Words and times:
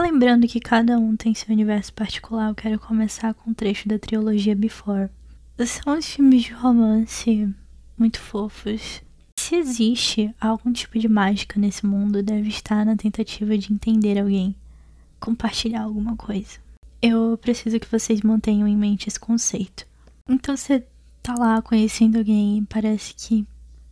Relembrando 0.00 0.46
que 0.46 0.60
cada 0.60 0.96
um 0.96 1.16
tem 1.16 1.34
seu 1.34 1.52
universo 1.52 1.92
particular, 1.92 2.50
eu 2.50 2.54
quero 2.54 2.78
começar 2.78 3.34
com 3.34 3.50
um 3.50 3.52
trecho 3.52 3.88
da 3.88 3.98
trilogia 3.98 4.54
Before. 4.54 5.10
São 5.66 5.98
os 5.98 6.06
filmes 6.06 6.44
de 6.44 6.52
romance 6.52 7.52
muito 7.98 8.20
fofos. 8.20 9.02
Se 9.40 9.56
existe 9.56 10.32
algum 10.40 10.72
tipo 10.72 11.00
de 11.00 11.08
mágica 11.08 11.58
nesse 11.58 11.84
mundo, 11.84 12.22
deve 12.22 12.48
estar 12.48 12.86
na 12.86 12.94
tentativa 12.94 13.58
de 13.58 13.72
entender 13.72 14.20
alguém, 14.20 14.54
compartilhar 15.18 15.82
alguma 15.82 16.14
coisa. 16.14 16.60
Eu 17.02 17.36
preciso 17.36 17.80
que 17.80 17.90
vocês 17.90 18.22
mantenham 18.22 18.68
em 18.68 18.76
mente 18.76 19.08
esse 19.08 19.18
conceito. 19.18 19.84
Então 20.28 20.56
você 20.56 20.86
tá 21.20 21.34
lá 21.36 21.60
conhecendo 21.60 22.18
alguém 22.18 22.58
e 22.58 22.66
parece 22.66 23.14
que 23.16 23.44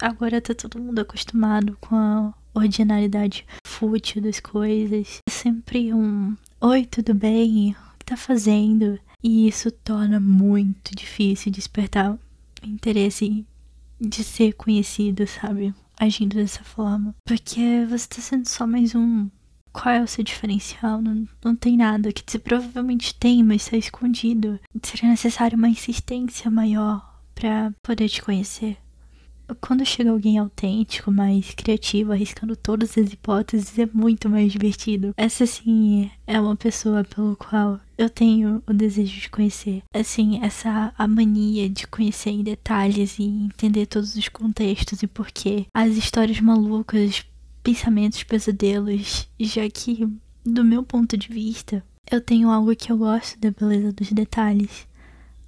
agora 0.00 0.40
tá 0.40 0.54
todo 0.54 0.80
mundo 0.80 1.00
acostumado 1.00 1.76
com 1.80 1.96
a 1.96 2.32
ordinariedade 2.58 3.46
fútil 3.66 4.22
das 4.22 4.40
coisas. 4.40 5.20
É 5.28 5.30
sempre 5.30 5.92
um 5.92 6.36
oi, 6.60 6.84
tudo 6.84 7.14
bem? 7.14 7.70
O 7.70 7.98
que 7.98 8.06
tá 8.06 8.16
fazendo? 8.16 8.98
E 9.22 9.48
isso 9.48 9.70
torna 9.70 10.20
muito 10.20 10.94
difícil 10.94 11.50
despertar 11.50 12.18
interesse 12.62 13.44
de 14.00 14.22
ser 14.22 14.52
conhecido, 14.54 15.26
sabe? 15.26 15.74
Agindo 15.98 16.36
dessa 16.36 16.62
forma. 16.62 17.14
Porque 17.24 17.84
você 17.88 18.08
tá 18.08 18.20
sendo 18.20 18.46
só 18.48 18.66
mais 18.66 18.94
um. 18.94 19.28
Qual 19.72 19.94
é 19.94 20.02
o 20.02 20.06
seu 20.06 20.24
diferencial? 20.24 21.02
Não, 21.02 21.28
não 21.44 21.54
tem 21.54 21.76
nada 21.76 22.12
que 22.12 22.22
você 22.26 22.38
provavelmente 22.38 23.14
tem, 23.14 23.42
mas 23.42 23.62
está 23.62 23.76
escondido. 23.76 24.58
Seria 24.82 25.10
necessário 25.10 25.58
uma 25.58 25.68
insistência 25.68 26.50
maior 26.50 27.22
para 27.34 27.72
poder 27.82 28.08
te 28.08 28.22
conhecer. 28.22 28.76
Quando 29.60 29.84
chega 29.84 30.10
alguém 30.10 30.38
autêntico, 30.38 31.10
mais 31.10 31.54
criativo, 31.54 32.12
arriscando 32.12 32.56
todas 32.56 32.96
as 32.96 33.12
hipóteses, 33.12 33.78
é 33.78 33.88
muito 33.92 34.28
mais 34.28 34.52
divertido. 34.52 35.12
Essa, 35.16 35.46
sim, 35.46 36.10
é 36.26 36.40
uma 36.40 36.56
pessoa 36.56 37.04
pelo 37.04 37.36
qual 37.36 37.80
eu 37.96 38.08
tenho 38.08 38.62
o 38.66 38.72
desejo 38.72 39.20
de 39.20 39.28
conhecer. 39.28 39.82
Assim, 39.92 40.40
essa 40.42 40.92
a 40.96 41.08
mania 41.08 41.68
de 41.68 41.86
conhecer 41.86 42.30
em 42.30 42.42
detalhes 42.42 43.18
e 43.18 43.24
entender 43.24 43.86
todos 43.86 44.14
os 44.14 44.28
contextos 44.28 45.02
e 45.02 45.06
porquê. 45.06 45.66
As 45.74 45.96
histórias 45.96 46.40
malucas, 46.40 47.24
pensamentos, 47.62 48.22
pesadelos, 48.22 49.28
já 49.40 49.68
que, 49.68 50.08
do 50.44 50.64
meu 50.64 50.82
ponto 50.82 51.16
de 51.16 51.28
vista, 51.28 51.84
eu 52.10 52.20
tenho 52.20 52.48
algo 52.48 52.74
que 52.74 52.90
eu 52.90 52.96
gosto 52.96 53.38
da 53.38 53.50
beleza 53.50 53.92
dos 53.92 54.10
detalhes. 54.12 54.87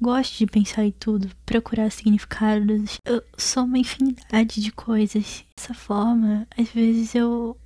Gosto 0.00 0.38
de 0.38 0.46
pensar 0.46 0.84
em 0.84 0.92
tudo, 0.92 1.30
procurar 1.46 1.90
significados. 1.90 2.98
Eu 3.04 3.22
sou 3.36 3.64
uma 3.64 3.78
infinidade 3.78 4.60
de 4.60 4.70
coisas. 4.70 5.44
Dessa 5.56 5.72
forma, 5.72 6.46
às 6.56 6.68
vezes 6.68 7.14
eu 7.14 7.56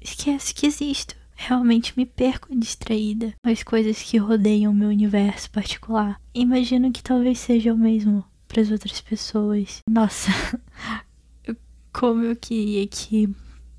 esqueço 0.00 0.54
que 0.54 0.66
existo. 0.66 1.14
Realmente 1.36 1.92
me 1.96 2.06
perco 2.06 2.56
distraída 2.58 3.34
com 3.42 3.50
as 3.50 3.62
coisas 3.62 4.02
que 4.02 4.16
rodeiam 4.16 4.72
meu 4.72 4.88
universo 4.88 5.50
particular. 5.50 6.20
Imagino 6.34 6.90
que 6.90 7.02
talvez 7.02 7.38
seja 7.38 7.72
o 7.72 7.78
mesmo 7.78 8.24
para 8.48 8.62
as 8.62 8.70
outras 8.70 9.00
pessoas. 9.00 9.80
Nossa, 9.88 10.30
como 11.92 12.22
eu 12.22 12.34
queria 12.34 12.86
que, 12.86 13.28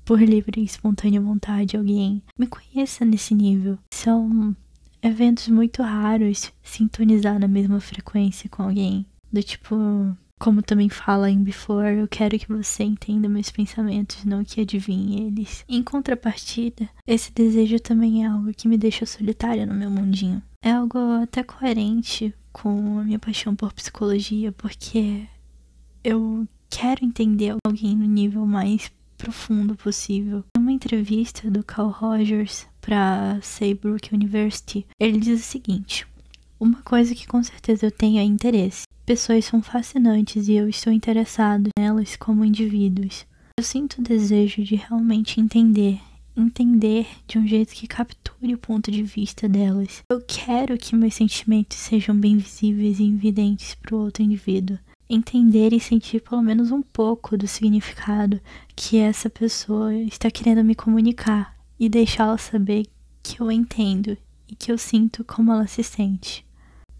por 0.04 0.22
livre 0.22 0.60
e 0.60 0.64
espontânea 0.64 1.20
vontade, 1.20 1.76
alguém 1.76 2.22
me 2.38 2.46
conheça 2.46 3.04
nesse 3.04 3.34
nível. 3.34 3.78
São 3.92 4.56
eventos 5.02 5.48
muito 5.48 5.82
raros 5.82 6.52
sintonizar 6.62 7.38
na 7.38 7.48
mesma 7.48 7.80
frequência 7.80 8.48
com 8.48 8.62
alguém. 8.62 9.06
Do 9.32 9.42
tipo, 9.42 9.76
como 10.38 10.62
também 10.62 10.88
fala 10.88 11.30
em 11.30 11.42
Before, 11.42 11.98
eu 11.98 12.08
quero 12.08 12.38
que 12.38 12.48
você 12.48 12.84
entenda 12.84 13.28
meus 13.28 13.50
pensamentos, 13.50 14.24
não 14.24 14.44
que 14.44 14.60
adivinhe 14.60 15.26
eles. 15.26 15.64
Em 15.68 15.82
contrapartida, 15.82 16.88
esse 17.06 17.32
desejo 17.32 17.80
também 17.80 18.24
é 18.24 18.28
algo 18.28 18.54
que 18.54 18.68
me 18.68 18.78
deixa 18.78 19.04
solitária 19.04 19.66
no 19.66 19.74
meu 19.74 19.90
mundinho. 19.90 20.42
É 20.62 20.70
algo 20.70 20.98
até 21.22 21.42
coerente 21.42 22.34
com 22.52 22.98
a 22.98 23.04
minha 23.04 23.18
paixão 23.18 23.54
por 23.54 23.72
psicologia, 23.72 24.52
porque 24.52 25.26
eu 26.04 26.46
quero 26.70 27.04
entender 27.04 27.54
alguém 27.64 27.96
no 27.96 28.06
nível 28.06 28.46
mais 28.46 28.90
profundo 29.16 29.74
possível. 29.74 30.44
Em 30.56 30.60
uma 30.60 30.72
entrevista 30.72 31.50
do 31.50 31.64
Carl 31.64 31.90
Rogers 31.90 32.66
para 32.88 33.38
Saybrook 33.42 34.14
University, 34.14 34.86
ele 34.98 35.18
diz 35.18 35.42
o 35.42 35.44
seguinte: 35.44 36.06
Uma 36.58 36.80
coisa 36.80 37.14
que 37.14 37.26
com 37.26 37.42
certeza 37.42 37.84
eu 37.84 37.90
tenho 37.90 38.18
é 38.18 38.24
interesse. 38.24 38.84
Pessoas 39.04 39.44
são 39.44 39.60
fascinantes 39.60 40.48
e 40.48 40.54
eu 40.54 40.66
estou 40.70 40.90
interessado 40.90 41.68
nelas 41.78 42.16
como 42.16 42.46
indivíduos. 42.46 43.26
Eu 43.58 43.64
sinto 43.64 43.98
o 43.98 44.02
desejo 44.02 44.62
de 44.62 44.74
realmente 44.74 45.38
entender, 45.38 46.00
entender 46.34 47.06
de 47.26 47.38
um 47.38 47.46
jeito 47.46 47.74
que 47.74 47.86
capture 47.86 48.54
o 48.54 48.58
ponto 48.58 48.90
de 48.90 49.02
vista 49.02 49.46
delas. 49.46 50.02
Eu 50.10 50.22
quero 50.26 50.78
que 50.78 50.96
meus 50.96 51.14
sentimentos 51.14 51.76
sejam 51.76 52.16
bem 52.16 52.38
visíveis 52.38 53.00
e 53.00 53.06
evidentes 53.06 53.74
para 53.74 53.94
o 53.94 54.00
outro 54.00 54.22
indivíduo 54.22 54.78
entender 55.10 55.72
e 55.72 55.80
sentir 55.80 56.20
pelo 56.20 56.42
menos 56.42 56.70
um 56.70 56.82
pouco 56.82 57.34
do 57.34 57.48
significado 57.48 58.38
que 58.76 58.98
essa 58.98 59.30
pessoa 59.30 59.94
está 59.94 60.30
querendo 60.30 60.62
me 60.62 60.74
comunicar 60.74 61.57
e 61.78 61.88
deixá-la 61.88 62.38
saber 62.38 62.86
que 63.22 63.40
eu 63.40 63.50
entendo 63.50 64.16
e 64.48 64.54
que 64.54 64.72
eu 64.72 64.78
sinto 64.78 65.24
como 65.24 65.52
ela 65.52 65.66
se 65.66 65.82
sente. 65.82 66.44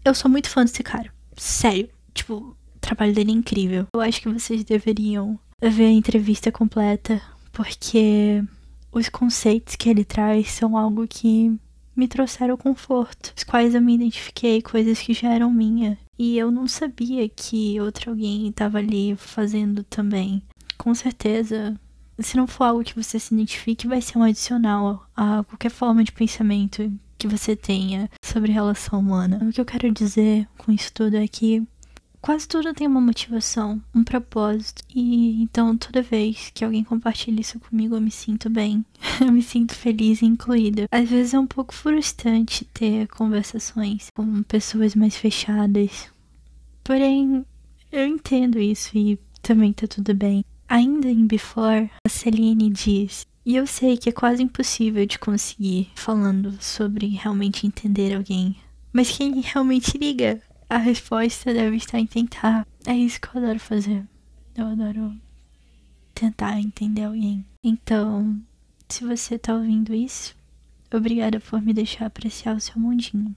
Eu 0.03 0.13
sou 0.13 0.29
muito 0.29 0.49
fã 0.49 0.63
desse 0.63 0.83
cara. 0.83 1.11
Sério. 1.35 1.89
Tipo, 2.13 2.35
o 2.35 2.55
trabalho 2.79 3.13
dele 3.13 3.31
é 3.31 3.35
incrível. 3.35 3.87
Eu 3.93 4.01
acho 4.01 4.21
que 4.21 4.29
vocês 4.29 4.63
deveriam 4.63 5.39
ver 5.61 5.85
a 5.85 5.91
entrevista 5.91 6.51
completa, 6.51 7.21
porque 7.51 8.43
os 8.91 9.09
conceitos 9.09 9.75
que 9.75 9.89
ele 9.89 10.03
traz 10.03 10.51
são 10.51 10.77
algo 10.77 11.07
que 11.07 11.57
me 11.95 12.07
trouxeram 12.07 12.55
conforto, 12.55 13.33
os 13.35 13.43
quais 13.43 13.75
eu 13.75 13.81
me 13.81 13.95
identifiquei, 13.95 14.61
coisas 14.61 14.99
que 14.99 15.13
já 15.13 15.33
eram 15.33 15.51
minha. 15.51 15.97
E 16.17 16.37
eu 16.37 16.49
não 16.49 16.67
sabia 16.67 17.27
que 17.27 17.79
outro 17.81 18.11
alguém 18.11 18.47
estava 18.47 18.77
ali 18.77 19.15
fazendo 19.17 19.83
também. 19.83 20.41
Com 20.77 20.93
certeza, 20.95 21.75
se 22.21 22.37
não 22.37 22.47
for 22.47 22.65
algo 22.65 22.83
que 22.83 22.95
você 22.95 23.19
se 23.19 23.33
identifique, 23.33 23.87
vai 23.87 24.01
ser 24.01 24.17
um 24.17 24.23
adicional 24.23 25.05
a 25.15 25.43
qualquer 25.43 25.69
forma 25.69 26.03
de 26.03 26.11
pensamento 26.11 26.91
que 27.17 27.27
você 27.27 27.55
tenha 27.55 28.09
sobre 28.23 28.51
relação 28.51 28.99
humana. 28.99 29.39
O 29.43 29.51
que 29.51 29.59
eu 29.59 29.65
quero 29.65 29.91
dizer 29.91 30.47
com 30.57 30.71
isso 30.71 30.91
tudo 30.93 31.17
é 31.17 31.27
que 31.27 31.61
quase 32.21 32.47
tudo 32.47 32.73
tem 32.73 32.87
uma 32.87 33.01
motivação, 33.01 33.81
um 33.93 34.03
propósito. 34.03 34.81
E 34.93 35.41
então 35.41 35.77
toda 35.77 36.01
vez 36.01 36.51
que 36.53 36.63
alguém 36.63 36.83
compartilha 36.83 37.41
isso 37.41 37.59
comigo, 37.59 37.95
eu 37.95 38.01
me 38.01 38.11
sinto 38.11 38.49
bem. 38.49 38.85
eu 39.21 39.31
me 39.31 39.41
sinto 39.41 39.75
feliz 39.75 40.21
e 40.21 40.25
incluída. 40.25 40.87
Às 40.91 41.09
vezes 41.09 41.33
é 41.33 41.39
um 41.39 41.47
pouco 41.47 41.73
frustrante 41.73 42.65
ter 42.65 43.07
conversações 43.07 44.07
com 44.15 44.43
pessoas 44.43 44.95
mais 44.95 45.15
fechadas. 45.15 46.09
Porém, 46.83 47.45
eu 47.91 48.05
entendo 48.05 48.59
isso 48.59 48.97
e 48.97 49.19
também 49.41 49.73
tá 49.73 49.87
tudo 49.87 50.13
bem. 50.13 50.43
Ainda 50.69 51.09
em 51.09 51.25
Before, 51.25 51.89
a 52.05 52.09
Celine 52.09 52.69
diz 52.69 53.25
e 53.43 53.55
eu 53.55 53.65
sei 53.65 53.97
que 53.97 54.09
é 54.09 54.11
quase 54.11 54.43
impossível 54.43 55.03
de 55.03 55.17
conseguir 55.17 55.89
falando 55.95 56.61
sobre 56.61 57.07
realmente 57.07 57.65
entender 57.65 58.15
alguém. 58.15 58.55
Mas 58.93 59.09
quem 59.09 59.41
realmente 59.41 59.97
liga 59.97 60.39
a 60.69 60.77
resposta 60.77 61.51
deve 61.51 61.77
estar 61.77 61.97
em 61.97 62.05
tentar. 62.05 62.67
É 62.85 62.95
isso 62.95 63.19
que 63.19 63.35
eu 63.35 63.41
adoro 63.41 63.59
fazer. 63.59 64.05
Eu 64.55 64.67
adoro 64.67 65.15
tentar 66.13 66.59
entender 66.59 67.05
alguém. 67.05 67.43
Então, 67.63 68.39
se 68.87 69.03
você 69.03 69.39
tá 69.39 69.55
ouvindo 69.55 69.91
isso, 69.91 70.35
obrigada 70.93 71.39
por 71.39 71.59
me 71.63 71.73
deixar 71.73 72.05
apreciar 72.05 72.55
o 72.55 72.59
seu 72.59 72.79
mundinho. 72.79 73.35